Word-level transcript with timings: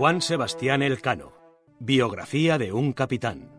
Juan 0.00 0.22
Sebastián 0.22 0.82
Elcano. 0.82 1.34
Biografía 1.78 2.56
de 2.56 2.72
un 2.72 2.94
capitán. 2.94 3.50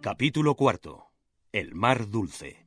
Capítulo 0.00 0.54
cuarto. 0.54 1.10
El 1.52 1.74
mar 1.74 2.08
dulce. 2.08 2.64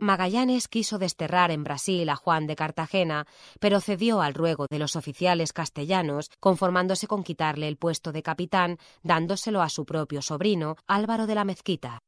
Magallanes 0.00 0.66
quiso 0.66 0.98
desterrar 0.98 1.52
en 1.52 1.62
Brasil 1.62 2.08
a 2.08 2.16
Juan 2.16 2.48
de 2.48 2.56
Cartagena, 2.56 3.28
pero 3.60 3.80
cedió 3.80 4.22
al 4.22 4.34
ruego 4.34 4.66
de 4.68 4.80
los 4.80 4.96
oficiales 4.96 5.52
castellanos, 5.52 6.32
conformándose 6.40 7.06
con 7.06 7.22
quitarle 7.22 7.68
el 7.68 7.76
puesto 7.76 8.10
de 8.10 8.24
capitán, 8.24 8.78
dándoselo 9.04 9.62
a 9.62 9.68
su 9.68 9.86
propio 9.86 10.20
sobrino, 10.20 10.74
Álvaro 10.88 11.28
de 11.28 11.36
la 11.36 11.44
Mezquita. 11.44 12.00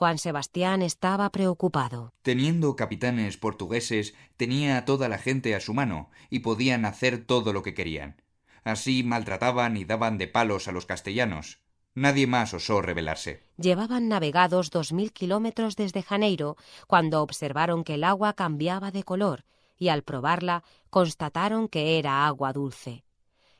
Juan 0.00 0.16
Sebastián 0.16 0.80
estaba 0.80 1.28
preocupado. 1.28 2.14
Teniendo 2.22 2.74
capitanes 2.74 3.36
portugueses, 3.36 4.14
tenía 4.38 4.78
a 4.78 4.86
toda 4.86 5.10
la 5.10 5.18
gente 5.18 5.54
a 5.54 5.60
su 5.60 5.74
mano, 5.74 6.08
y 6.30 6.38
podían 6.38 6.86
hacer 6.86 7.26
todo 7.26 7.52
lo 7.52 7.62
que 7.62 7.74
querían. 7.74 8.22
Así 8.64 9.02
maltrataban 9.02 9.76
y 9.76 9.84
daban 9.84 10.16
de 10.16 10.26
palos 10.26 10.68
a 10.68 10.72
los 10.72 10.86
castellanos. 10.86 11.60
Nadie 11.94 12.26
más 12.26 12.54
osó 12.54 12.80
rebelarse. 12.80 13.44
Llevaban 13.58 14.08
navegados 14.08 14.70
dos 14.70 14.94
mil 14.94 15.12
kilómetros 15.12 15.76
desde 15.76 16.02
Janeiro 16.02 16.56
cuando 16.86 17.20
observaron 17.20 17.84
que 17.84 17.96
el 17.96 18.04
agua 18.04 18.32
cambiaba 18.32 18.90
de 18.92 19.02
color 19.02 19.44
y 19.76 19.88
al 19.88 20.02
probarla 20.02 20.64
constataron 20.88 21.68
que 21.68 21.98
era 21.98 22.26
agua 22.26 22.54
dulce. 22.54 23.04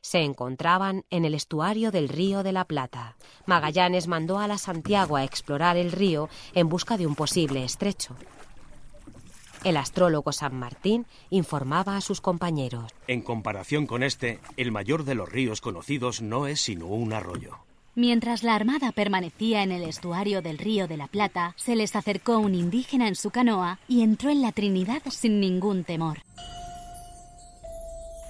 Se 0.02 0.20
encontraban 0.20 1.04
en 1.10 1.24
el 1.24 1.34
estuario 1.34 1.90
del 1.90 2.08
río 2.08 2.42
de 2.42 2.52
la 2.52 2.64
Plata. 2.64 3.16
Magallanes 3.46 4.08
mandó 4.08 4.38
a 4.38 4.48
la 4.48 4.56
Santiago 4.56 5.16
a 5.16 5.24
explorar 5.24 5.76
el 5.76 5.92
río 5.92 6.28
en 6.54 6.68
busca 6.68 6.96
de 6.96 7.06
un 7.06 7.14
posible 7.14 7.64
estrecho. 7.64 8.16
El 9.62 9.76
astrólogo 9.76 10.32
San 10.32 10.58
Martín 10.58 11.04
informaba 11.28 11.96
a 11.96 12.00
sus 12.00 12.22
compañeros. 12.22 12.90
En 13.06 13.20
comparación 13.20 13.86
con 13.86 14.02
este, 14.02 14.40
el 14.56 14.72
mayor 14.72 15.04
de 15.04 15.14
los 15.14 15.28
ríos 15.28 15.60
conocidos 15.60 16.22
no 16.22 16.46
es 16.46 16.62
sino 16.62 16.86
un 16.86 17.12
arroyo. 17.12 17.58
Mientras 17.94 18.42
la 18.42 18.54
armada 18.54 18.92
permanecía 18.92 19.62
en 19.62 19.72
el 19.72 19.82
estuario 19.82 20.40
del 20.40 20.56
río 20.56 20.88
de 20.88 20.96
la 20.96 21.08
Plata, 21.08 21.54
se 21.58 21.76
les 21.76 21.94
acercó 21.94 22.38
un 22.38 22.54
indígena 22.54 23.06
en 23.06 23.16
su 23.16 23.30
canoa 23.30 23.80
y 23.86 24.02
entró 24.02 24.30
en 24.30 24.40
la 24.40 24.52
Trinidad 24.52 25.02
sin 25.10 25.40
ningún 25.40 25.84
temor. 25.84 26.20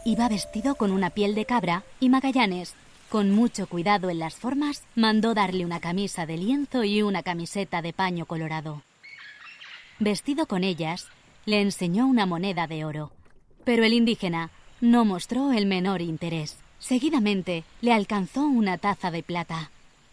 Iba 0.04 0.28
vestido 0.30 0.76
con 0.76 0.92
una 0.92 1.10
piel 1.10 1.34
de 1.34 1.44
cabra 1.44 1.84
y 2.00 2.08
Magallanes, 2.08 2.74
con 3.10 3.30
mucho 3.30 3.66
cuidado 3.66 4.08
en 4.08 4.18
las 4.18 4.34
formas, 4.34 4.82
mandó 4.94 5.34
darle 5.34 5.64
una 5.64 5.78
camisa 5.78 6.24
de 6.24 6.38
lienzo 6.38 6.84
y 6.84 7.02
una 7.02 7.22
camiseta 7.22 7.82
de 7.82 7.92
paño 7.92 8.24
colorado. 8.24 8.82
Vestido 9.98 10.46
con 10.46 10.64
ellas, 10.64 11.08
le 11.44 11.60
enseñó 11.60 12.06
una 12.06 12.24
moneda 12.24 12.66
de 12.66 12.86
oro, 12.86 13.12
pero 13.64 13.84
el 13.84 13.92
indígena 13.92 14.50
no 14.80 15.04
mostró 15.04 15.52
el 15.52 15.66
menor 15.66 16.00
interés. 16.00 16.56
Seguidamente 16.78 17.64
le 17.82 17.92
alcanzó 17.92 18.46
una 18.46 18.78
taza 18.78 19.10
de 19.10 19.22
plata. 19.22 19.70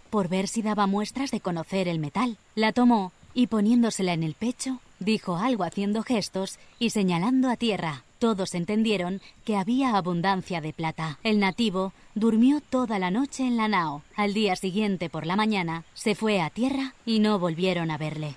Por 0.09 0.27
ver 0.27 0.49
si 0.49 0.61
daba 0.61 0.85
muestras 0.85 1.31
de 1.31 1.39
conocer 1.39 1.87
el 1.87 1.99
metal, 1.99 2.37
la 2.55 2.73
tomó 2.73 3.13
y 3.33 3.47
poniéndosela 3.47 4.11
en 4.11 4.23
el 4.23 4.33
pecho, 4.33 4.81
dijo 4.99 5.37
algo 5.37 5.63
haciendo 5.63 6.03
gestos 6.03 6.59
y 6.77 6.89
señalando 6.89 7.49
a 7.49 7.55
tierra. 7.55 8.03
Todos 8.19 8.55
entendieron 8.55 9.21
que 9.45 9.57
había 9.57 9.95
abundancia 9.95 10.59
de 10.59 10.73
plata. 10.73 11.19
El 11.23 11.39
nativo 11.39 11.93
durmió 12.15 12.61
toda 12.61 12.97
la 12.97 13.11
noche 13.11 13.45
en 13.45 13.57
la 13.57 13.67
nao. 13.67 14.01
Al 14.15 14.33
día 14.33 14.55
siguiente 14.55 15.09
por 15.09 15.27
la 15.27 15.35
mañana 15.35 15.83
se 15.93 16.15
fue 16.15 16.41
a 16.41 16.49
tierra 16.49 16.95
y 17.05 17.19
no 17.19 17.37
volvieron 17.37 17.91
a 17.91 17.97
verle. 17.97 18.35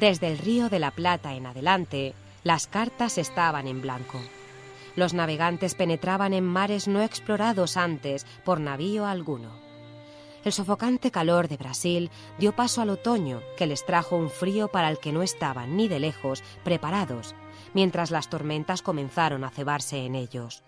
Desde 0.00 0.28
el 0.28 0.38
río 0.38 0.68
de 0.68 0.78
la 0.78 0.90
Plata 0.90 1.34
en 1.34 1.46
adelante, 1.46 2.14
las 2.42 2.66
cartas 2.66 3.18
estaban 3.18 3.66
en 3.66 3.80
blanco. 3.80 4.20
Los 4.96 5.14
navegantes 5.14 5.74
penetraban 5.74 6.32
en 6.32 6.44
mares 6.44 6.88
no 6.88 7.02
explorados 7.02 7.76
antes 7.76 8.26
por 8.44 8.60
navío 8.60 9.06
alguno. 9.06 9.63
El 10.44 10.52
sofocante 10.52 11.10
calor 11.10 11.48
de 11.48 11.56
Brasil 11.56 12.10
dio 12.38 12.54
paso 12.54 12.82
al 12.82 12.90
otoño, 12.90 13.40
que 13.56 13.66
les 13.66 13.86
trajo 13.86 14.16
un 14.16 14.28
frío 14.28 14.68
para 14.68 14.90
el 14.90 14.98
que 14.98 15.10
no 15.10 15.22
estaban 15.22 15.76
ni 15.76 15.88
de 15.88 16.00
lejos 16.00 16.42
preparados, 16.62 17.34
mientras 17.72 18.10
las 18.10 18.28
tormentas 18.28 18.82
comenzaron 18.82 19.42
a 19.44 19.50
cebarse 19.50 20.04
en 20.04 20.14
ellos. 20.14 20.62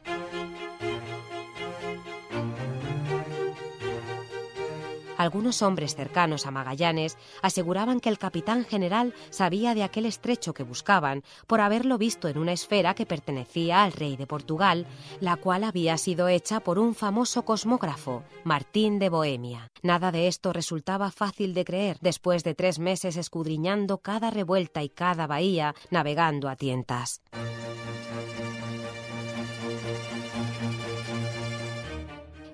Algunos 5.26 5.60
hombres 5.60 5.97
cercanos 5.97 6.47
a 6.47 6.53
Magallanes 6.53 7.19
aseguraban 7.42 7.98
que 7.98 8.09
el 8.09 8.16
capitán 8.16 8.64
general 8.64 9.12
sabía 9.31 9.75
de 9.75 9.82
aquel 9.82 10.06
estrecho 10.06 10.54
que 10.54 10.62
buscaban 10.62 11.25
por 11.48 11.60
haberlo 11.60 11.98
visto 11.98 12.28
en 12.28 12.38
una 12.38 12.53
esfera 12.53 12.94
que 12.94 13.06
pertenecía 13.06 13.82
al 13.82 13.91
rey 13.91 14.16
de 14.16 14.28
Portugal, 14.28 14.87
la 15.19 15.34
cual 15.34 15.64
había 15.64 15.98
sido 15.98 16.28
hecha 16.28 16.60
por 16.60 16.78
un 16.78 16.94
famoso 16.94 17.44
cosmógrafo, 17.44 18.22
Martín 18.44 19.00
de 19.00 19.09
Bohemia. 19.09 19.72
Nada 19.82 20.12
de 20.12 20.28
esto 20.28 20.53
resultaba 20.53 21.10
fácil 21.10 21.54
de 21.54 21.64
creer 21.64 21.98
después 22.00 22.44
de 22.44 22.54
tres 22.54 22.78
meses 22.78 23.16
escudriñando 23.16 23.98
cada 23.98 24.31
revuelta 24.31 24.84
y 24.84 24.91
cada 24.91 25.26
bahía, 25.26 25.75
navegando 25.91 26.48
a 26.48 26.54
tientas. 26.54 27.20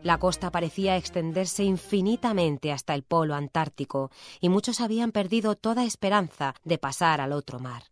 La 0.02 0.18
costa 0.18 0.50
parecía 0.50 0.96
extenderse 0.96 1.62
infinitamente 1.62 2.72
hasta 2.72 2.92
el 2.94 3.04
polo 3.04 3.36
antártico, 3.36 4.10
y 4.40 4.48
muchos 4.48 4.80
habían 4.80 5.12
perdido 5.12 5.54
toda 5.54 5.84
esperanza 5.84 6.54
de 6.64 6.76
pasar 6.76 7.20
al 7.20 7.32
otro 7.32 7.60
mar. 7.60 7.84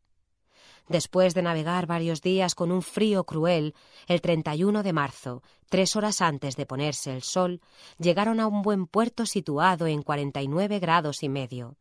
Después 0.89 1.35
de 1.35 1.43
navegar 1.43 1.87
varios 1.87 2.21
días 2.21 2.57
con 2.57 2.73
un 2.73 2.83
frío 2.83 3.23
cruel, 3.23 3.77
el 4.09 4.21
31 4.21 4.83
de 4.83 4.93
marzo, 4.93 5.45
tres 5.69 5.95
horas 5.95 6.21
antes 6.21 6.57
de 6.57 6.67
ponerse 6.67 7.15
el 7.15 7.23
sol, 7.23 7.61
llegaron 7.97 8.41
a 8.41 8.49
un 8.49 8.63
buen 8.63 8.89
puerto 8.89 9.25
situado 9.25 9.87
en 9.87 10.03
49 10.03 10.81
grados 10.81 11.23
y 11.23 11.29
medio. 11.29 11.77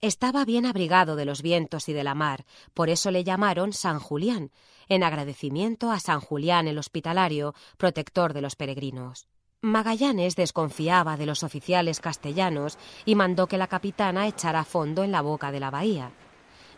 Estaba 0.00 0.44
bien 0.44 0.64
abrigado 0.64 1.16
de 1.16 1.24
los 1.24 1.42
vientos 1.42 1.88
y 1.88 1.92
de 1.92 2.04
la 2.04 2.14
mar, 2.14 2.44
por 2.72 2.88
eso 2.88 3.10
le 3.10 3.24
llamaron 3.24 3.72
San 3.72 3.98
Julián, 3.98 4.52
en 4.88 5.02
agradecimiento 5.02 5.90
a 5.90 5.98
San 5.98 6.20
Julián 6.20 6.68
el 6.68 6.78
Hospitalario, 6.78 7.54
protector 7.78 8.32
de 8.32 8.42
los 8.42 8.54
peregrinos. 8.54 9.26
Magallanes 9.64 10.34
desconfiaba 10.34 11.16
de 11.16 11.24
los 11.24 11.44
oficiales 11.44 12.00
castellanos 12.00 12.78
y 13.04 13.14
mandó 13.14 13.46
que 13.46 13.58
la 13.58 13.68
capitana 13.68 14.26
echara 14.26 14.64
fondo 14.64 15.04
en 15.04 15.12
la 15.12 15.20
boca 15.20 15.52
de 15.52 15.60
la 15.60 15.70
bahía. 15.70 16.10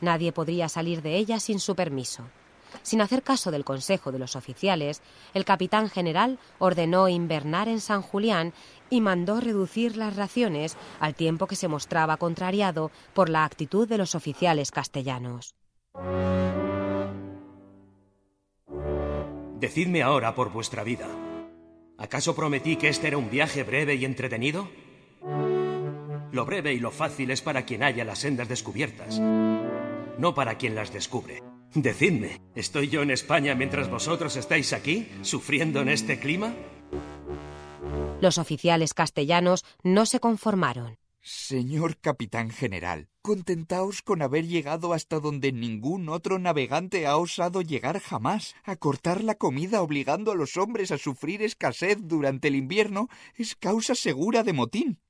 Nadie 0.03 0.33
podría 0.33 0.69
salir 0.69 1.00
de 1.00 1.17
ella 1.17 1.41
sin 1.41 1.61
su 1.61 1.75
permiso. 1.75 2.25
Sin 2.83 3.00
hacer 3.00 3.22
caso 3.22 3.50
del 3.50 3.65
consejo 3.65 4.12
de 4.12 4.19
los 4.19 4.37
oficiales, 4.37 5.00
el 5.33 5.47
capitán 5.47 5.89
general 5.89 6.39
ordenó 6.59 7.09
invernar 7.09 7.69
en 7.69 7.81
San 7.81 8.03
Julián 8.03 8.53
y 8.91 9.01
mandó 9.01 9.41
reducir 9.41 9.97
las 9.97 10.15
raciones 10.15 10.77
al 11.01 11.15
tiempo 11.15 11.47
que 11.47 11.56
se 11.56 11.69
mostraba 11.69 12.19
contrariado 12.19 12.91
por 13.15 13.31
la 13.31 13.47
actitud 13.47 13.89
de 13.89 13.97
los 13.97 14.15
oficiales 14.15 14.71
castellanos. 14.71 15.55
Decidme 19.59 20.03
ahora 20.03 20.34
por 20.34 20.53
vuestra 20.53 20.84
vida. 20.84 21.06
¿Acaso 21.99 22.34
prometí 22.34 22.77
que 22.77 22.88
este 22.88 23.09
era 23.09 23.19
un 23.19 23.31
viaje 23.31 23.62
breve 23.62 23.94
y 23.94 24.05
entretenido? 24.05 24.69
Lo 26.32 26.44
breve 26.44 26.72
y 26.72 26.81
lo 26.81 26.91
fácil 26.91 27.31
es 27.31 27.41
para 27.41 27.65
quien 27.65 27.84
haya 27.84 28.05
las 28.05 28.19
sendas 28.19 28.49
descubiertas, 28.49 29.21
no 29.21 30.34
para 30.34 30.59
quien 30.59 30.75
las 30.75 30.93
descubre. 30.93 31.43
Decidme, 31.75 32.41
¿estoy 32.54 32.88
yo 32.88 33.03
en 33.03 33.10
España 33.10 33.54
mientras 33.54 33.89
vosotros 33.89 34.36
estáis 34.36 34.72
aquí, 34.72 35.09
sufriendo 35.22 35.80
en 35.80 35.89
este 35.89 36.18
clima? 36.18 36.54
Los 38.21 38.39
oficiales 38.39 38.95
castellanos 38.95 39.65
no 39.83 40.07
se 40.07 40.18
conformaron. 40.18 40.97
Señor 41.26 41.97
capitán 41.97 42.50
general, 42.50 43.09
contentaos 43.22 44.03
con 44.03 44.21
haber 44.21 44.47
llegado 44.47 44.92
hasta 44.92 45.21
donde 45.21 45.53
ningún 45.53 46.10
otro 46.10 46.38
navegante 46.38 47.06
ha 47.06 47.16
osado 47.16 47.62
llegar 47.62 47.98
jamás. 47.98 48.54
A 48.62 48.76
cortar 48.76 49.24
la 49.24 49.34
comida 49.34 49.80
obligando 49.80 50.32
a 50.32 50.34
los 50.34 50.59
hombres 50.59 50.92
a 50.92 50.98
sufrir 50.98 51.41
escasez 51.41 51.97
durante 52.03 52.48
el 52.48 52.56
invierno 52.56 53.09
es 53.36 53.54
causa 53.54 53.94
segura 53.94 54.42
de 54.42 54.53
motín. 54.53 55.00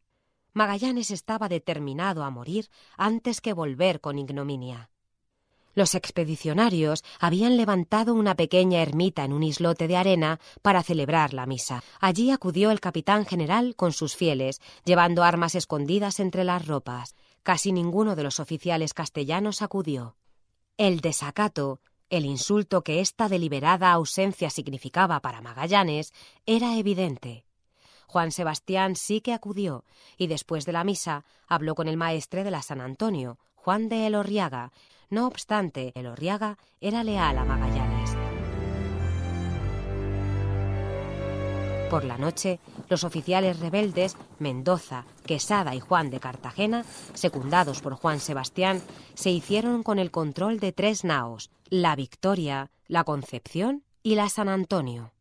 Magallanes 0.53 1.11
estaba 1.11 1.49
determinado 1.49 2.23
a 2.23 2.31
morir 2.31 2.69
antes 2.97 3.41
que 3.41 3.53
volver 3.53 4.01
con 4.01 4.17
ignominia. 4.17 4.91
Los 5.75 5.95
expedicionarios 5.95 7.05
habían 7.19 7.57
levantado 7.57 8.15
una 8.15 8.37
pequeña 8.37 8.81
ermita 8.81 9.25
en 9.25 9.33
un 9.33 9.43
islote 9.43 9.89
de 9.89 9.97
arena 9.97 10.41
para 10.63 10.83
celebrar 10.83 11.35
la 11.35 11.47
misa. 11.47 11.83
Allí 12.01 12.31
acudió 12.31 12.71
el 12.71 12.81
capitán 12.81 13.27
general 13.27 13.75
con 13.77 13.93
sus 13.93 14.17
fieles, 14.17 14.61
llevando 14.85 15.25
armas 15.25 15.55
escondidas 15.55 16.21
entre 16.21 16.45
las 16.45 16.67
ropas. 16.67 17.17
Casi 17.43 17.73
ninguno 17.73 18.17
de 18.17 18.23
los 18.23 18.41
oficiales 18.41 18.95
castellanos 18.95 19.63
acudió. 19.63 20.17
El 20.77 21.01
desacato, 21.01 21.81
el 22.09 22.25
insulto 22.25 22.83
que 22.83 23.01
esta 23.01 23.29
deliberada 23.29 23.93
ausencia 23.93 24.51
significaba 24.51 25.21
para 25.21 25.41
Magallanes, 25.41 26.13
era 26.47 26.77
evidente. 26.77 27.45
Juan 28.07 28.31
Sebastián 28.31 28.95
sí 28.95 29.21
que 29.21 29.33
acudió 29.33 29.85
y 30.17 30.29
después 30.29 30.67
de 30.67 30.73
la 30.73 30.85
misa 30.85 31.25
habló 31.49 31.75
con 31.75 31.89
el 31.89 31.97
maestre 31.97 32.45
de 32.45 32.53
la 32.53 32.63
San 32.63 32.81
Antonio, 32.81 33.39
Juan 33.57 33.89
de 33.89 34.07
Elorriaga. 34.07 34.73
No 35.15 35.29
obstante, 35.29 35.93
Elorriaga 35.95 36.59
era 36.81 37.05
leal 37.05 37.39
a 37.39 37.45
Magallanes. 37.45 38.11
Por 41.89 42.05
la 42.05 42.19
noche, 42.19 42.59
los 42.89 43.05
oficiales 43.05 43.61
rebeldes 43.61 44.17
Mendoza, 44.41 45.05
Quesada 45.25 45.73
y 45.77 45.79
Juan 45.79 46.11
de 46.11 46.19
Cartagena, 46.19 46.85
secundados 47.13 47.81
por 47.81 47.95
Juan 47.95 48.19
Sebastián, 48.19 48.83
se 49.15 49.31
hicieron 49.31 49.85
con 49.85 50.01
el 50.01 50.11
control 50.11 50.59
de 50.59 50.73
tres 50.73 51.05
naos, 51.05 51.49
la 51.71 51.95
Victoria, 51.95 52.73
la 52.89 53.05
Concepción 53.05 53.85
y 54.03 54.17
la 54.17 54.29
San 54.29 54.49
Antonio. 54.49 55.13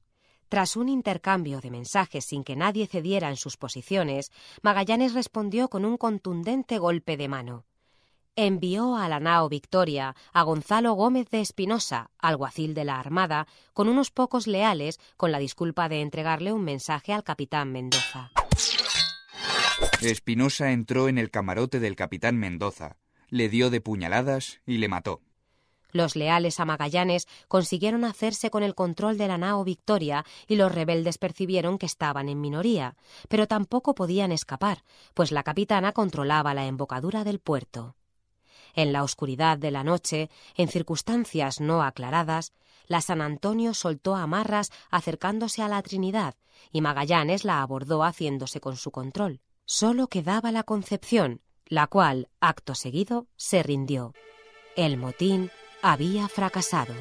Tras 0.50 0.75
un 0.75 0.89
intercambio 0.89 1.62
de 1.62 1.69
mensajes 1.69 2.25
sin 2.25 2.44
que 2.44 2.56
nadie 2.56 2.88
cediera 2.88 3.30
en 3.30 3.38
sus 3.38 3.57
posiciones, 3.57 4.31
Magallanes 4.63 5.13
respondió 5.13 5.69
con 5.69 5.86
un 5.86 5.98
contundente 5.98 6.80
golpe 6.80 7.16
de 7.16 7.28
mano. 7.28 7.66
Envió 8.36 8.96
a 8.96 9.08
la 9.10 9.20
nao 9.20 9.48
Victoria 9.48 10.16
a 10.34 10.42
Gonzalo 10.42 10.94
Gómez 10.94 11.30
de 11.30 11.40
Espinosa, 11.40 12.10
alguacil 12.18 12.74
de 12.74 12.84
la 12.84 13.00
Armada, 13.00 13.46
con 13.74 13.88
unos 13.88 14.10
pocos 14.10 14.48
leales, 14.48 15.00
con 15.18 15.32
la 15.32 15.38
disculpa 15.38 15.88
de 15.88 16.02
entregarle 16.02 16.52
un 16.52 16.64
mensaje 16.64 17.14
al 17.14 17.24
capitán 17.24 17.72
Mendoza. 17.72 18.32
Espinosa 20.02 20.72
entró 20.72 21.10
en 21.10 21.20
el 21.20 21.30
camarote 21.30 21.80
del 21.80 21.96
capitán 21.96 22.38
Mendoza, 22.38 22.98
le 23.30 23.50
dio 23.50 23.70
de 23.70 23.82
puñaladas 23.82 24.62
y 24.66 24.80
le 24.80 24.88
mató. 24.88 25.22
Los 25.92 26.16
leales 26.16 26.60
a 26.60 26.66
Magallanes 26.66 27.28
consiguieron 27.48 28.04
hacerse 28.04 28.50
con 28.50 28.64
el 28.64 28.74
control 28.74 29.20
de 29.20 29.28
la 29.28 29.38
nao 29.38 29.64
Victoria 29.64 30.26
y 30.48 30.56
los 30.56 30.74
rebeldes 30.74 31.20
percibieron 31.20 31.78
que 31.78 31.86
estaban 31.86 32.30
en 32.30 32.42
minoría, 32.42 32.96
pero 33.30 33.48
tampoco 33.48 33.94
podían 33.94 34.32
escapar, 34.32 34.84
pues 35.14 35.32
la 35.32 35.44
capitana 35.44 35.92
controlaba 35.92 36.56
la 36.56 36.66
embocadura 36.66 37.24
del 37.24 37.38
puerto. 37.38 37.96
En 38.74 38.92
la 38.92 39.04
oscuridad 39.04 39.58
de 39.58 39.72
la 39.72 39.84
noche, 39.84 40.30
en 40.56 40.68
circunstancias 40.68 41.62
no 41.62 41.84
aclaradas, 41.84 42.54
la 42.88 43.02
San 43.02 43.22
Antonio 43.22 43.74
soltó 43.74 44.16
amarras 44.16 44.72
acercándose 44.90 45.62
a 45.62 45.68
la 45.68 45.81
Trinidad 45.81 46.36
y 46.72 46.81
Magallanes 46.81 47.46
la 47.46 47.62
abordó 47.62 48.04
haciéndose 48.04 48.60
con 48.60 48.75
su 48.75 48.92
control. 48.92 49.42
Solo 49.66 50.08
quedaba 50.08 50.52
la 50.52 50.64
Concepción, 50.64 51.42
la 51.66 51.88
cual, 51.88 52.30
acto 52.42 52.75
seguido, 52.75 53.28
se 53.36 53.64
rindió. 53.64 54.14
El 54.75 54.98
motín 54.98 55.52
había 55.81 56.28
fracasado. 56.28 56.94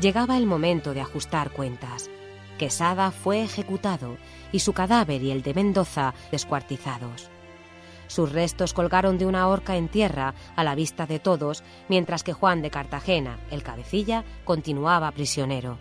Llegaba 0.00 0.38
el 0.38 0.46
momento 0.46 0.94
de 0.94 1.02
ajustar 1.02 1.52
cuentas. 1.52 2.10
Quesada 2.58 3.10
fue 3.10 3.42
ejecutado 3.42 4.16
y 4.52 4.60
su 4.60 4.72
cadáver 4.72 5.22
y 5.22 5.30
el 5.30 5.42
de 5.42 5.54
Mendoza 5.54 6.14
descuartizados. 6.30 7.30
Sus 8.10 8.32
restos 8.32 8.74
colgaron 8.74 9.18
de 9.18 9.26
una 9.26 9.46
horca 9.46 9.76
en 9.76 9.88
tierra 9.88 10.34
a 10.56 10.64
la 10.64 10.74
vista 10.74 11.06
de 11.06 11.20
todos, 11.20 11.62
mientras 11.88 12.24
que 12.24 12.32
Juan 12.32 12.60
de 12.60 12.68
Cartagena, 12.68 13.38
el 13.52 13.62
cabecilla, 13.62 14.24
continuaba 14.44 15.12
prisionero. 15.12 15.78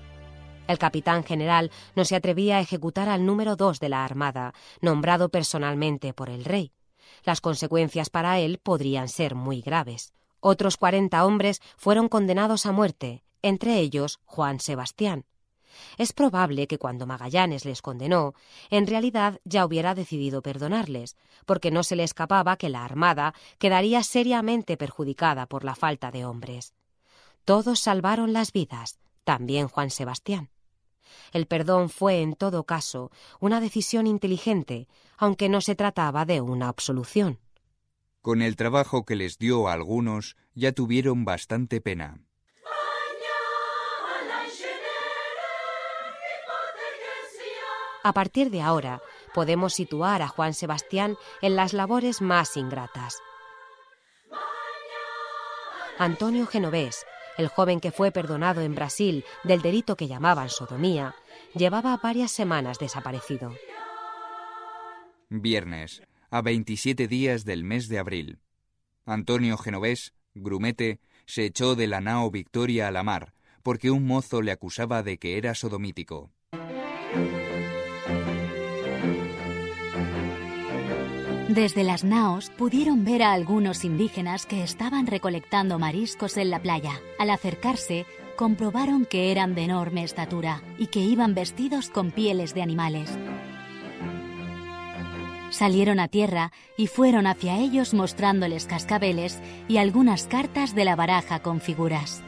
El 0.68 0.78
capitán 0.78 1.24
general 1.24 1.72
no 1.96 2.06
se 2.06 2.16
atrevía 2.16 2.58
a 2.58 2.62
ejecutar 2.62 3.10
al 3.10 3.26
número 3.26 3.56
dos 3.56 3.80
de 3.80 3.90
la 3.90 4.06
Armada, 4.06 4.54
nombrado 4.80 5.30
personalmente 5.30 6.14
por 6.14 6.30
el 6.30 6.46
rey. 6.46 6.72
Las 7.24 7.42
consecuencias 7.42 8.12
para 8.12 8.38
él 8.38 8.60
podrían 8.62 9.08
ser 9.08 9.34
muy 9.34 9.62
graves. 9.62 10.14
Otros 10.40 10.78
cuarenta 10.78 11.25
hombres 11.25 11.64
fueron 11.78 12.10
condenados 12.10 12.68
a 12.68 12.72
muerte, 12.72 13.24
entre 13.42 13.80
ellos 13.80 14.20
Juan 14.25 14.60
Sebastián. 14.60 15.25
Es 15.98 16.13
probable 16.13 16.68
que 16.68 16.77
cuando 16.77 17.06
Magallanes 17.06 17.66
les 17.66 17.81
condenó, 17.81 18.33
en 18.69 18.88
realidad 18.88 19.39
ya 19.44 19.66
hubiera 19.66 19.95
decidido 19.95 20.42
perdonarles, 20.42 21.16
porque 21.45 21.71
no 21.71 21.83
se 21.83 21.95
le 21.95 22.04
escapaba 22.04 22.57
que 22.57 22.69
la 22.69 22.83
Armada 22.83 23.33
quedaría 23.57 24.04
seriamente 24.04 24.77
perjudicada 24.77 25.45
por 25.45 25.63
la 25.63 25.75
falta 25.75 26.12
de 26.12 26.25
hombres. 26.25 26.74
Todos 27.45 27.80
salvaron 27.80 28.33
las 28.33 28.51
vidas, 28.51 29.00
también 29.24 29.68
Juan 29.68 29.89
Sebastián. 29.89 30.50
El 31.31 31.48
perdón 31.48 31.89
fue, 31.89 32.22
en 32.22 32.36
todo 32.36 32.63
caso, 32.63 33.12
una 33.39 33.62
decisión 33.62 34.07
inteligente, 34.07 34.88
aunque 35.18 35.50
no 35.50 35.62
se 35.62 35.75
trataba 35.75 36.25
de 36.25 36.42
una 36.42 36.68
absolución. 36.68 37.39
Con 38.22 38.42
el 38.42 38.56
trabajo 38.56 39.06
que 39.06 39.15
les 39.15 39.38
dio 39.38 39.68
a 39.68 39.74
algunos, 39.74 40.36
ya 40.54 40.72
tuvieron 40.74 41.25
bastante 41.25 41.81
pena. 41.81 42.22
A 48.10 48.12
partir 48.12 48.50
de 48.50 48.64
ahora, 48.64 49.04
podemos 49.36 49.76
situar 49.76 50.24
a 50.24 50.28
Juan 50.28 50.56
Sebastián 50.56 51.16
en 51.44 51.56
las 51.56 51.74
labores 51.74 52.24
más 52.24 52.58
ingratas. 52.58 53.22
Antonio 56.00 56.48
Genovés, 56.48 57.06
el 57.38 57.50
joven 57.50 57.80
que 57.80 57.92
fue 57.92 58.12
perdonado 58.12 58.62
en 58.62 58.74
Brasil 58.74 59.26
del 59.44 59.62
delito 59.62 59.96
que 59.96 60.08
llamaban 60.08 60.50
sodomía, 60.50 61.14
llevaba 61.54 61.96
varias 61.98 62.32
semanas 62.32 62.80
desaparecido. 62.80 63.54
Viernes, 65.30 66.02
a 66.32 66.42
27 66.42 67.08
días 67.08 67.46
del 67.46 67.64
mes 67.64 67.90
de 67.90 68.00
abril. 68.00 68.40
Antonio 69.06 69.56
Genovés, 69.56 70.16
grumete, 70.34 71.00
se 71.28 71.46
echó 71.46 71.76
de 71.76 71.86
la 71.86 72.02
nao 72.02 72.32
Victoria 72.32 72.88
a 72.88 72.92
la 72.92 73.04
mar, 73.04 73.34
porque 73.62 73.92
un 73.92 74.08
mozo 74.08 74.42
le 74.42 74.52
acusaba 74.52 75.04
de 75.04 75.20
que 75.20 75.38
era 75.38 75.54
sodomítico. 75.54 76.32
Desde 81.50 81.84
las 81.84 82.04
naos 82.04 82.51
pudieron 82.51 83.04
ver 83.04 83.24
a 83.24 83.34
algunos 83.34 83.84
indígenas 83.84 84.46
que 84.46 84.62
estaban 84.62 85.07
recolectando 85.07 85.80
mariscos 85.80 86.38
en 86.38 86.51
la 86.51 86.60
playa. 86.60 87.01
Al 87.18 87.31
acercarse, 87.31 88.06
comprobaron 88.36 89.07
que 89.07 89.31
eran 89.31 89.56
de 89.56 89.63
enorme 89.63 90.04
estatura 90.04 90.62
y 90.78 90.88
que 90.88 91.00
iban 91.00 91.34
vestidos 91.34 91.90
con 91.90 92.12
pieles 92.12 92.54
de 92.54 92.62
animales. 92.62 93.18
Salieron 95.50 96.00
a 96.00 96.07
tierra 96.07 96.51
y 96.78 96.86
fueron 96.86 97.25
hacia 97.25 97.57
ellos 97.57 97.96
mostrándoles 97.96 98.68
cascabeles 98.68 99.42
y 99.68 99.78
algunas 99.78 100.28
cartas 100.28 100.75
de 100.75 100.86
la 100.86 100.96
baraja 100.96 101.40
con 101.40 101.62
figuras. 101.62 102.22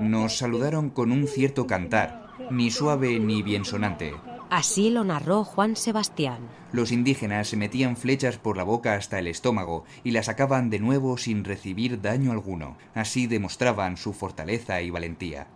Nos 0.00 0.36
saludaron 0.36 0.90
con 0.90 1.12
un 1.12 1.28
cierto 1.28 1.68
cantar, 1.68 2.26
ni 2.50 2.72
suave 2.72 3.20
ni 3.20 3.44
bien 3.44 3.64
sonante. 3.64 4.14
Así 4.50 4.90
lo 4.90 5.04
narró 5.04 5.44
Juan 5.44 5.76
Sebastián. 5.76 6.38
Los 6.72 6.90
indígenas 6.90 7.46
se 7.46 7.56
metían 7.56 7.96
flechas 7.96 8.36
por 8.36 8.56
la 8.56 8.64
boca 8.64 8.94
hasta 8.94 9.20
el 9.20 9.28
estómago 9.28 9.84
y 10.02 10.10
las 10.10 10.26
sacaban 10.26 10.70
de 10.70 10.80
nuevo 10.80 11.16
sin 11.18 11.44
recibir 11.44 12.00
daño 12.00 12.32
alguno. 12.32 12.76
Así 12.92 13.28
demostraban 13.28 13.96
su 13.96 14.12
fortaleza 14.12 14.82
y 14.82 14.90
valentía. 14.90 15.46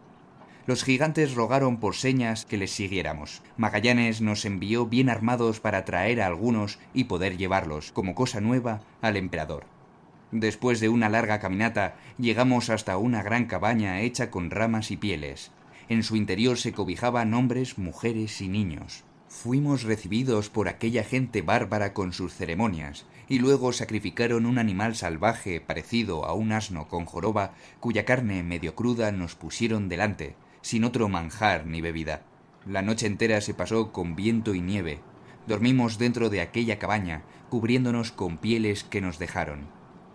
Los 0.66 0.84
gigantes 0.84 1.34
rogaron 1.34 1.78
por 1.78 1.96
señas 1.96 2.44
que 2.46 2.56
les 2.56 2.70
siguiéramos. 2.70 3.42
Magallanes 3.56 4.20
nos 4.20 4.44
envió 4.44 4.86
bien 4.86 5.10
armados 5.10 5.58
para 5.58 5.84
traer 5.84 6.22
a 6.22 6.26
algunos 6.28 6.78
y 6.94 7.04
poder 7.04 7.36
llevarlos, 7.36 7.90
como 7.90 8.14
cosa 8.14 8.40
nueva, 8.40 8.80
al 9.02 9.16
emperador. 9.16 9.64
Después 10.30 10.78
de 10.78 10.88
una 10.88 11.08
larga 11.08 11.40
caminata, 11.40 11.96
llegamos 12.16 12.70
hasta 12.70 12.96
una 12.96 13.24
gran 13.24 13.46
cabaña 13.46 14.00
hecha 14.00 14.30
con 14.30 14.50
ramas 14.50 14.90
y 14.90 14.96
pieles. 14.96 15.50
En 15.88 16.02
su 16.02 16.16
interior 16.16 16.56
se 16.56 16.72
cobijaban 16.72 17.34
hombres, 17.34 17.78
mujeres 17.78 18.40
y 18.40 18.48
niños. 18.48 19.04
Fuimos 19.28 19.82
recibidos 19.82 20.48
por 20.48 20.68
aquella 20.68 21.02
gente 21.02 21.42
bárbara 21.42 21.92
con 21.92 22.12
sus 22.12 22.34
ceremonias, 22.34 23.04
y 23.28 23.38
luego 23.38 23.72
sacrificaron 23.72 24.46
un 24.46 24.58
animal 24.58 24.94
salvaje 24.96 25.60
parecido 25.60 26.24
a 26.24 26.34
un 26.34 26.52
asno 26.52 26.88
con 26.88 27.04
joroba, 27.04 27.54
cuya 27.80 28.04
carne 28.04 28.42
medio 28.42 28.74
cruda 28.74 29.12
nos 29.12 29.34
pusieron 29.34 29.88
delante, 29.88 30.36
sin 30.62 30.84
otro 30.84 31.08
manjar 31.08 31.66
ni 31.66 31.80
bebida. 31.80 32.22
La 32.66 32.80
noche 32.80 33.06
entera 33.06 33.40
se 33.40 33.52
pasó 33.54 33.92
con 33.92 34.16
viento 34.16 34.54
y 34.54 34.60
nieve. 34.60 35.00
Dormimos 35.46 35.98
dentro 35.98 36.30
de 36.30 36.40
aquella 36.40 36.78
cabaña, 36.78 37.24
cubriéndonos 37.50 38.12
con 38.12 38.38
pieles 38.38 38.84
que 38.84 39.02
nos 39.02 39.18
dejaron. 39.18 39.68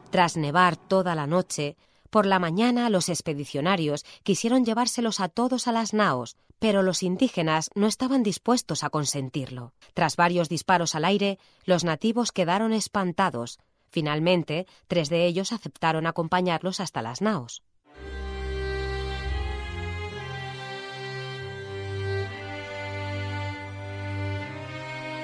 Tras 0.10 0.38
nevar 0.38 0.76
toda 0.76 1.14
la 1.14 1.28
noche, 1.28 1.78
por 2.10 2.26
la 2.26 2.40
mañana 2.40 2.90
los 2.90 3.10
expedicionarios 3.10 4.06
quisieron 4.24 4.66
llevárselos 4.66 5.20
a 5.20 5.30
todos 5.30 5.68
a 5.68 5.72
las 5.72 5.94
naos, 5.94 6.36
pero 6.60 6.84
los 6.84 7.04
indígenas 7.04 7.70
no 7.76 7.88
estaban 7.88 8.24
dispuestos 8.24 8.84
a 8.84 8.90
consentirlo. 8.90 9.74
Tras 9.94 10.16
varios 10.16 10.50
disparos 10.50 10.96
al 10.96 11.06
aire, 11.06 11.40
los 11.66 11.84
nativos 11.84 12.32
quedaron 12.32 12.74
espantados. 12.74 13.60
Finalmente, 13.90 14.68
tres 14.88 15.10
de 15.10 15.26
ellos 15.26 15.52
aceptaron 15.52 16.06
acompañarlos 16.06 16.80
hasta 16.80 17.02
las 17.02 17.22
naos. 17.22 17.64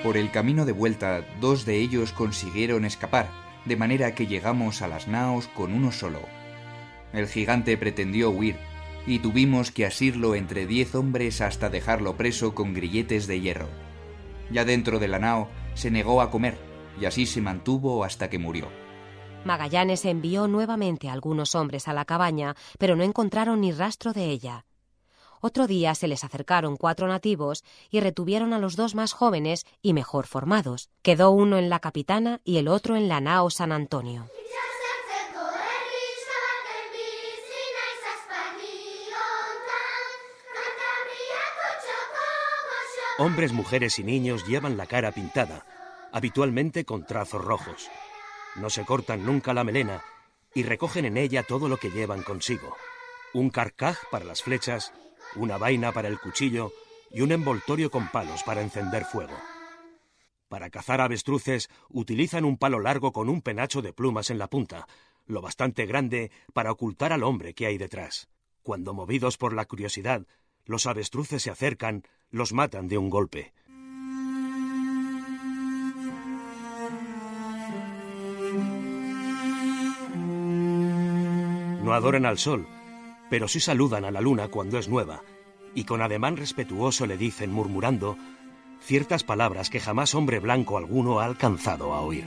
Por 0.03 0.17
el 0.17 0.29
camino 0.29 0.65
de 0.65 0.71
vuelta, 0.71 1.25
dos 1.41 1.65
de 1.65 1.79
ellos 1.79 2.11
consiguieron 2.11 2.85
escapar, 2.85 3.27
de 3.65 3.75
manera 3.75 4.13
que 4.13 4.27
llegamos 4.27 4.83
a 4.83 4.87
las 4.87 5.07
naos 5.07 5.47
con 5.47 5.73
uno 5.73 5.91
solo. 5.91 6.21
El 7.13 7.27
gigante 7.27 7.77
pretendió 7.77 8.29
huir, 8.29 8.57
y 9.07 9.19
tuvimos 9.19 9.71
que 9.71 9.85
asirlo 9.85 10.35
entre 10.35 10.65
diez 10.65 10.95
hombres 10.95 11.41
hasta 11.41 11.69
dejarlo 11.69 12.17
preso 12.17 12.55
con 12.55 12.73
grilletes 12.73 13.27
de 13.27 13.39
hierro. 13.39 13.67
Ya 14.51 14.65
dentro 14.65 14.99
de 14.99 15.07
la 15.07 15.19
nao 15.19 15.47
se 15.73 15.91
negó 15.91 16.21
a 16.21 16.31
comer 16.31 16.57
y 16.99 17.05
así 17.05 17.25
se 17.25 17.41
mantuvo 17.41 18.03
hasta 18.03 18.29
que 18.29 18.39
murió. 18.39 18.67
Magallanes 19.43 20.05
envió 20.05 20.47
nuevamente 20.47 21.07
a 21.09 21.13
algunos 21.13 21.53
hombres 21.55 21.87
a 21.87 21.93
la 21.93 22.05
cabaña, 22.05 22.55
pero 22.79 22.95
no 22.95 23.03
encontraron 23.03 23.61
ni 23.61 23.71
rastro 23.71 24.11
de 24.11 24.25
ella. 24.25 24.65
Otro 25.39 25.67
día 25.67 25.93
se 25.93 26.07
les 26.07 26.23
acercaron 26.23 26.75
cuatro 26.75 27.07
nativos 27.07 27.63
y 27.91 27.99
retuvieron 27.99 28.53
a 28.53 28.59
los 28.59 28.75
dos 28.75 28.95
más 28.95 29.13
jóvenes 29.13 29.67
y 29.83 29.93
mejor 29.93 30.25
formados. 30.25 30.89
Quedó 31.03 31.29
uno 31.29 31.59
en 31.59 31.69
la 31.69 31.79
capitana 31.79 32.41
y 32.43 32.57
el 32.57 32.67
otro 32.67 32.95
en 32.95 33.07
la 33.07 33.21
nao 33.21 33.51
San 33.51 33.71
Antonio. 33.71 34.27
Hombres, 43.17 43.53
mujeres 43.53 43.97
y 43.99 44.03
niños 44.03 44.45
llevan 44.45 44.75
la 44.75 44.87
cara 44.87 45.13
pintada, 45.13 45.65
habitualmente 46.11 46.83
con 46.83 47.05
trazos 47.05 47.41
rojos. 47.41 47.89
No 48.55 48.69
se 48.69 48.83
cortan 48.83 49.25
nunca 49.25 49.53
la 49.53 49.63
melena 49.63 50.03
y 50.53 50.63
recogen 50.63 51.05
en 51.05 51.15
ella 51.15 51.43
todo 51.43 51.69
lo 51.69 51.77
que 51.77 51.91
llevan 51.91 52.23
consigo. 52.23 52.75
Un 53.33 53.49
carcaj 53.51 53.97
para 54.11 54.25
las 54.25 54.43
flechas, 54.43 54.91
una 55.37 55.57
vaina 55.57 55.93
para 55.93 56.09
el 56.09 56.19
cuchillo 56.19 56.73
y 57.09 57.21
un 57.21 57.31
envoltorio 57.31 57.89
con 57.89 58.09
palos 58.09 58.43
para 58.43 58.61
encender 58.61 59.05
fuego. 59.05 59.37
Para 60.49 60.69
cazar 60.69 60.99
avestruces 60.99 61.69
utilizan 61.87 62.43
un 62.43 62.57
palo 62.57 62.81
largo 62.81 63.13
con 63.13 63.29
un 63.29 63.41
penacho 63.41 63.81
de 63.81 63.93
plumas 63.93 64.29
en 64.29 64.39
la 64.39 64.49
punta, 64.49 64.87
lo 65.25 65.41
bastante 65.41 65.85
grande 65.85 66.31
para 66.53 66.71
ocultar 66.71 67.13
al 67.13 67.23
hombre 67.23 67.53
que 67.53 67.65
hay 67.65 67.77
detrás. 67.77 68.27
Cuando 68.61 68.93
movidos 68.93 69.37
por 69.37 69.53
la 69.53 69.63
curiosidad, 69.65 70.27
los 70.65 70.85
avestruces 70.87 71.43
se 71.43 71.51
acercan, 71.51 72.03
los 72.31 72.53
matan 72.53 72.87
de 72.87 72.97
un 72.97 73.09
golpe. 73.09 73.53
No 81.83 81.93
adoran 81.93 82.25
al 82.25 82.39
sol, 82.39 82.67
pero 83.29 83.47
sí 83.47 83.59
saludan 83.59 84.05
a 84.05 84.11
la 84.11 84.21
luna 84.21 84.47
cuando 84.47 84.79
es 84.79 84.89
nueva, 84.89 85.21
y 85.75 85.83
con 85.83 86.01
ademán 86.01 86.37
respetuoso 86.37 87.05
le 87.05 87.17
dicen, 87.17 87.51
murmurando, 87.51 88.17
ciertas 88.81 89.23
palabras 89.23 89.69
que 89.69 89.79
jamás 89.79 90.15
hombre 90.15 90.39
blanco 90.39 90.77
alguno 90.77 91.19
ha 91.19 91.25
alcanzado 91.25 91.93
a 91.93 92.01
oír. 92.01 92.25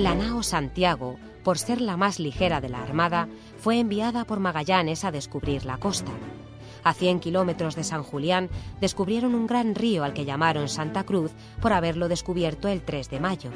La 0.00 0.14
nao 0.14 0.42
Santiago 0.42 1.18
por 1.42 1.58
ser 1.58 1.82
la 1.82 1.98
más 1.98 2.18
ligera 2.18 2.62
de 2.62 2.70
la 2.70 2.82
Armada, 2.82 3.28
fue 3.58 3.78
enviada 3.78 4.24
por 4.24 4.40
Magallanes 4.40 5.04
a 5.04 5.10
descubrir 5.10 5.66
la 5.66 5.76
costa. 5.76 6.12
A 6.84 6.94
100 6.94 7.20
kilómetros 7.20 7.76
de 7.76 7.84
San 7.84 8.02
Julián 8.02 8.48
descubrieron 8.80 9.34
un 9.34 9.46
gran 9.46 9.74
río 9.74 10.02
al 10.02 10.14
que 10.14 10.24
llamaron 10.24 10.70
Santa 10.70 11.04
Cruz 11.04 11.32
por 11.60 11.74
haberlo 11.74 12.08
descubierto 12.08 12.68
el 12.68 12.80
3 12.80 13.10
de 13.10 13.20
mayo. 13.20 13.50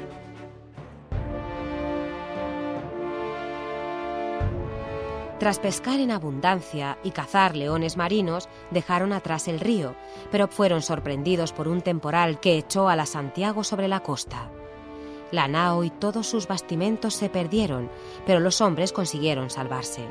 Tras 5.39 5.57
pescar 5.57 5.99
en 5.99 6.11
abundancia 6.11 6.99
y 7.03 7.09
cazar 7.09 7.55
leones 7.55 7.97
marinos, 7.97 8.49
dejaron 8.69 9.13
atrás 9.13 9.47
el 9.47 9.59
río, 9.59 9.95
pero 10.31 10.47
fueron 10.47 10.83
sorprendidos 10.83 11.53
por 11.53 11.67
un 11.67 11.81
temporal 11.81 12.39
que 12.39 12.57
echó 12.59 12.87
a 12.87 12.95
la 12.95 13.07
Santiago 13.07 13.63
sobre 13.63 13.87
la 13.87 14.01
costa. 14.01 14.51
La 15.35 15.49
nao 15.49 15.83
y 15.83 15.89
todos 15.89 16.27
sus 16.27 16.47
bastimentos 16.47 17.13
se 17.13 17.29
perdieron, 17.29 17.91
pero 18.25 18.39
los 18.39 18.61
hombres 18.61 18.93
consiguieron 18.93 19.49
salvarse. 19.49 20.09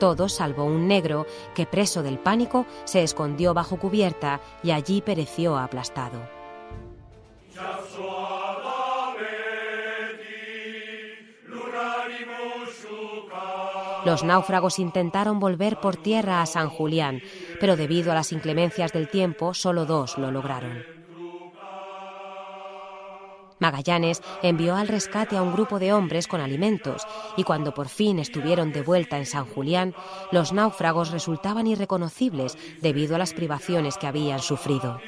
Todos 0.00 0.32
salvo 0.32 0.64
un 0.64 0.88
negro 0.88 1.26
que, 1.54 1.66
preso 1.66 2.02
del 2.02 2.18
pánico, 2.18 2.64
se 2.84 3.02
escondió 3.02 3.52
bajo 3.52 3.78
cubierta 3.78 4.40
y 4.62 4.70
allí 4.70 5.02
pereció 5.02 5.58
aplastado. 5.58 6.18
Los 14.06 14.24
náufragos 14.24 14.78
intentaron 14.78 15.40
volver 15.40 15.78
por 15.78 15.96
tierra 15.96 16.40
a 16.40 16.46
San 16.46 16.70
Julián, 16.70 17.20
pero 17.60 17.76
debido 17.76 18.12
a 18.12 18.14
las 18.14 18.32
inclemencias 18.32 18.94
del 18.94 19.10
tiempo, 19.10 19.52
solo 19.52 19.84
dos 19.84 20.16
lo 20.16 20.30
lograron. 20.30 20.93
Magallanes 23.58 24.22
envió 24.42 24.76
al 24.76 24.88
rescate 24.88 25.36
a 25.36 25.42
un 25.42 25.52
grupo 25.52 25.78
de 25.78 25.92
hombres 25.92 26.26
con 26.26 26.40
alimentos 26.40 27.06
y 27.36 27.44
cuando 27.44 27.74
por 27.74 27.88
fin 27.88 28.18
estuvieron 28.18 28.72
de 28.72 28.82
vuelta 28.82 29.18
en 29.18 29.26
San 29.26 29.46
Julián, 29.46 29.94
los 30.32 30.52
náufragos 30.52 31.10
resultaban 31.10 31.66
irreconocibles 31.66 32.58
debido 32.80 33.14
a 33.14 33.18
las 33.18 33.32
privaciones 33.32 33.98
que 33.98 34.06
habían 34.06 34.40
sufrido. 34.40 35.00